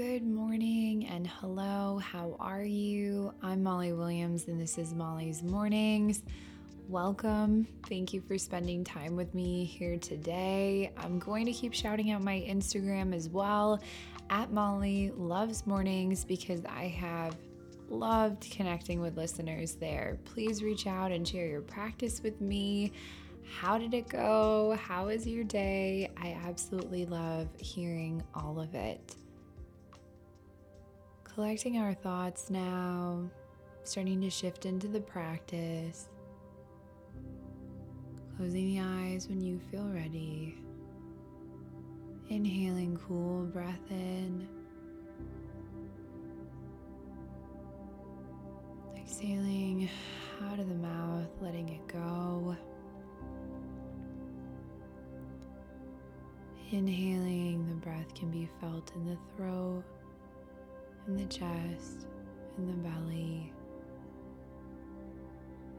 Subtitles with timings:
[0.00, 1.98] good morning and hello.
[1.98, 3.34] How are you?
[3.42, 6.22] I'm Molly Williams, and this is Molly's Mornings.
[6.88, 7.68] Welcome.
[7.86, 10.90] Thank you for spending time with me here today.
[10.96, 13.82] I'm going to keep shouting out my Instagram as well
[14.30, 17.36] at Molly Loves Mornings because I have
[17.90, 20.18] loved connecting with listeners there.
[20.24, 22.90] Please reach out and share your practice with me.
[23.44, 24.78] How did it go?
[24.80, 26.10] How is your day?
[26.16, 29.14] I absolutely love hearing all of it.
[31.34, 33.22] Collecting our thoughts now,
[33.84, 36.08] starting to shift into the practice.
[38.36, 40.56] Closing the eyes when you feel ready.
[42.28, 44.48] Inhaling cool breath in.
[48.96, 49.88] Exhaling
[50.42, 52.56] out of the mouth, letting it go.
[56.72, 59.84] Inhaling, the breath can be felt in the throat
[61.06, 62.06] in the chest,
[62.58, 63.52] in the belly.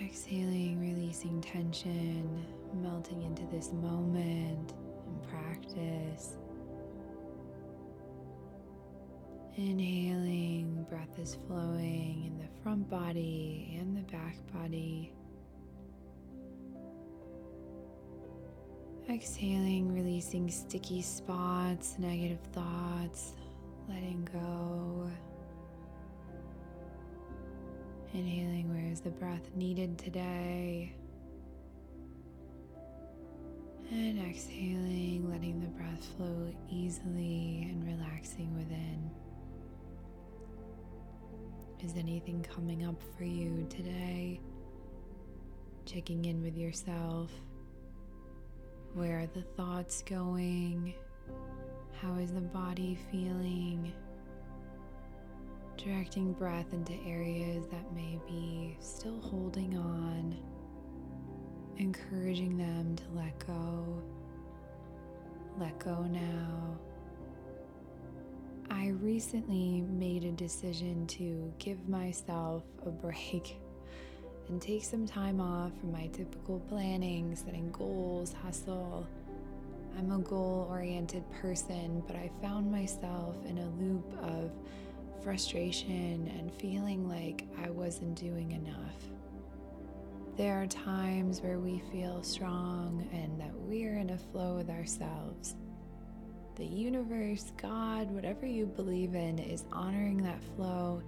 [0.00, 2.44] Exhaling, releasing tension,
[2.82, 4.72] melting into this moment
[5.06, 6.36] in practice.
[9.56, 15.12] Inhaling, breath is flowing in the front body and the back body.
[19.10, 23.34] Exhaling, releasing sticky spots, negative thoughts,
[23.88, 25.10] letting go.
[28.14, 30.94] Inhaling where is the breath needed today.
[33.90, 39.10] And exhaling, letting the breath flow easily and relaxing within.
[41.84, 44.40] Is anything coming up for you today?
[45.84, 47.30] Checking in with yourself.
[48.94, 50.94] Where are the thoughts going?
[52.02, 53.92] How is the body feeling?
[55.76, 60.36] Directing breath into areas that may be still holding on,
[61.76, 64.02] encouraging them to let go.
[65.60, 66.76] Let go now.
[68.68, 73.58] I recently made a decision to give myself a break
[74.48, 79.06] and take some time off from my typical planning, setting goals, hustle
[79.98, 84.50] I'm a goal oriented person, but I found myself in a loop of
[85.22, 88.94] frustration and feeling like I wasn't doing enough.
[90.36, 95.56] There are times where we feel strong and that we're in a flow with ourselves.
[96.56, 101.02] The universe, God, whatever you believe in, is honoring that flow,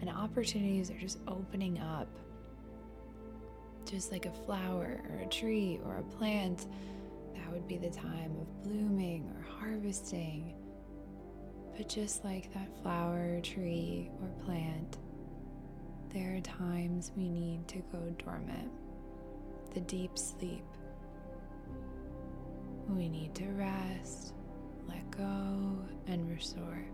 [0.00, 2.08] and opportunities are just opening up.
[3.84, 6.66] Just like a flower or a tree or a plant
[7.36, 10.54] that would be the time of blooming or harvesting.
[11.76, 14.98] But just like that flower, tree, or plant,
[16.12, 18.70] there are times we need to go dormant,
[19.74, 20.64] the deep sleep.
[22.88, 24.32] We need to rest,
[24.88, 26.86] let go, and restore.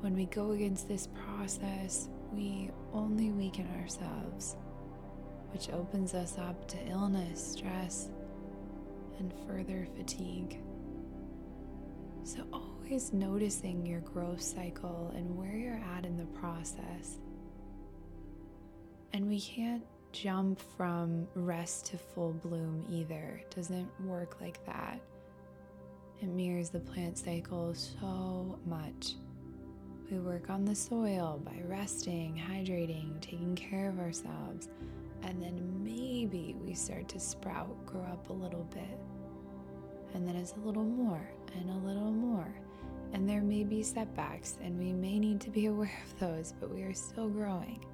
[0.00, 4.56] When we go against this process, we only weaken ourselves,
[5.52, 8.10] which opens us up to illness, stress,
[9.18, 10.60] and further fatigue.
[12.24, 17.18] So, always noticing your growth cycle and where you're at in the process.
[19.12, 23.40] And we can't jump from rest to full bloom either.
[23.42, 25.00] It doesn't work like that.
[26.20, 29.14] It mirrors the plant cycle so much.
[30.10, 34.68] We work on the soil by resting, hydrating, taking care of ourselves,
[35.22, 35.82] and then
[36.74, 38.98] start to sprout, grow up a little bit.
[40.14, 42.54] And then it's a little more and a little more.
[43.12, 46.70] And there may be setbacks, and we may need to be aware of those, but
[46.74, 47.84] we are still growing.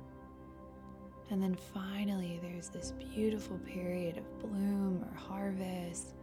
[1.30, 6.14] And then finally, there's this beautiful period of bloom or harvest,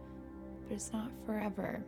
[0.66, 1.82] but it's not forever.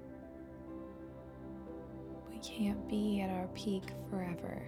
[2.32, 4.62] We can't be at our peak forever.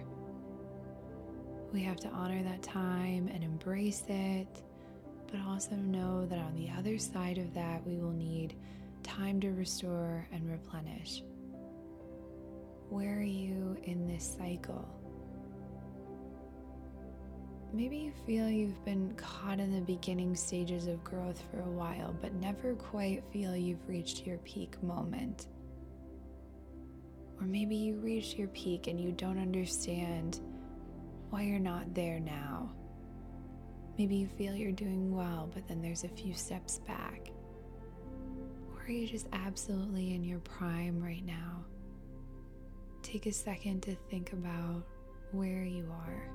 [1.73, 4.61] We have to honor that time and embrace it,
[5.33, 8.55] but also know that on the other side of that, we will need
[9.01, 11.23] time to restore and replenish.
[12.89, 14.87] Where are you in this cycle?
[17.73, 22.15] Maybe you feel you've been caught in the beginning stages of growth for a while,
[22.21, 25.47] but never quite feel you've reached your peak moment.
[27.41, 30.41] Or maybe you reached your peak and you don't understand
[31.31, 32.69] why you're not there now.
[33.97, 37.31] Maybe you feel you're doing well, but then there's a few steps back.
[38.75, 41.63] Or are you just absolutely in your prime right now?
[43.03, 44.81] take a second to think about
[45.31, 46.29] where you are.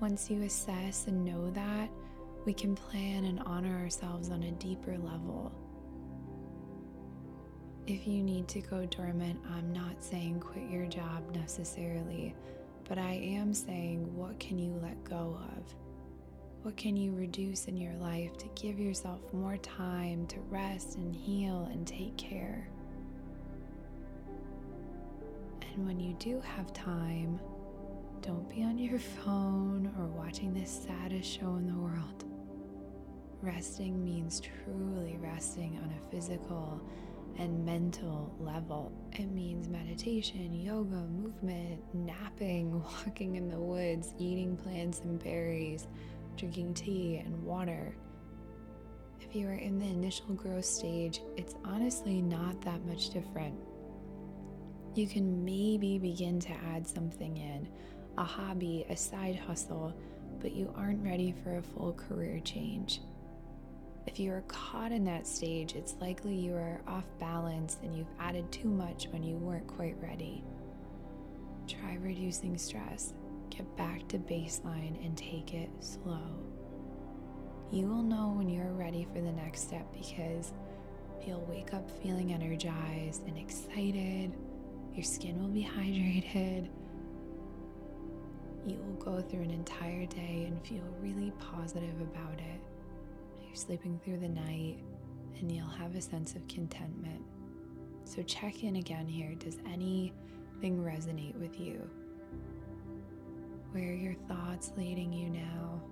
[0.00, 1.90] Once you assess and know that,
[2.44, 5.50] we can plan and honor ourselves on a deeper level.
[7.86, 12.34] If you need to go dormant, I'm not saying quit your job necessarily,
[12.88, 15.74] but I am saying what can you let go of?
[16.62, 21.14] What can you reduce in your life to give yourself more time to rest and
[21.14, 22.68] heal and take care?
[25.74, 27.40] And when you do have time,
[28.22, 32.24] don't be on your phone or watching the saddest show in the world.
[33.42, 36.80] Resting means truly resting on a physical
[37.38, 38.92] and mental level.
[39.12, 45.86] It means meditation, yoga, movement, napping, walking in the woods, eating plants and berries,
[46.36, 47.96] drinking tea and water.
[49.20, 53.54] If you are in the initial growth stage, it's honestly not that much different.
[54.94, 57.68] You can maybe begin to add something in
[58.16, 59.92] a hobby, a side hustle,
[60.40, 63.00] but you aren't ready for a full career change.
[64.06, 68.12] If you are caught in that stage, it's likely you are off balance and you've
[68.20, 70.44] added too much when you weren't quite ready.
[71.66, 73.14] Try reducing stress,
[73.48, 76.20] get back to baseline, and take it slow.
[77.72, 80.52] You will know when you're ready for the next step because
[81.26, 84.32] you'll wake up feeling energized and excited,
[84.94, 86.68] your skin will be hydrated.
[88.66, 92.60] You will go through an entire day and feel really positive about it
[93.54, 94.78] sleeping through the night,
[95.38, 97.22] and you'll have a sense of contentment.
[98.04, 99.34] So check in again here.
[99.34, 101.88] Does anything resonate with you?
[103.72, 105.82] Where are your thoughts leading you now?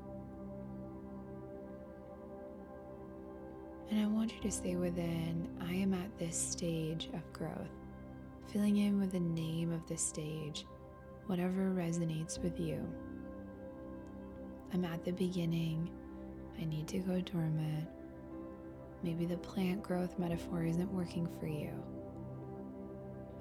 [3.91, 7.71] And I want you to stay within I am at this stage of growth,
[8.53, 10.65] filling in with the name of the stage,
[11.27, 12.87] whatever resonates with you.
[14.73, 15.91] I'm at the beginning
[16.61, 17.89] I need to go dormant.
[19.03, 21.73] Maybe the plant growth metaphor isn't working for you.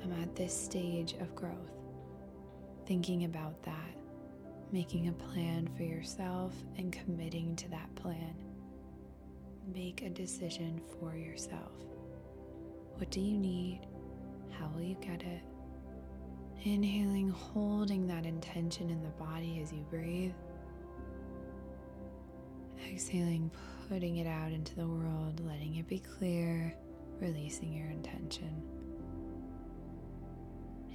[0.04, 1.72] I'm at this stage of growth,
[2.88, 3.96] thinking about that,
[4.72, 8.34] making a plan for yourself and committing to that plan.
[9.72, 11.72] Make a decision for yourself.
[12.96, 13.82] What do you need?
[14.52, 15.42] How will you get it?
[16.64, 20.34] Inhaling, holding that intention in the body as you breathe.
[23.02, 23.50] Exhaling,
[23.90, 26.72] putting it out into the world, letting it be clear,
[27.20, 28.62] releasing your intention.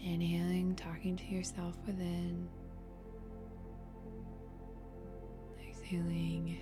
[0.01, 2.49] Inhaling, talking to yourself within.
[5.69, 6.61] Exhaling,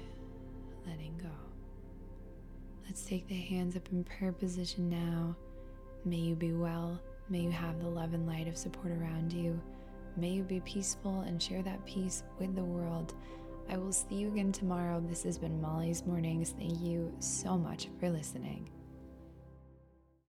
[0.87, 1.29] letting go.
[2.87, 5.37] Let's take the hands up in prayer position now.
[6.06, 6.99] May you be well.
[7.29, 9.61] May you have the love and light of support around you.
[10.17, 13.12] May you be peaceful and share that peace with the world.
[13.69, 15.00] I will see you again tomorrow.
[15.00, 16.55] This has been Molly's Mornings.
[16.56, 18.69] Thank you so much for listening.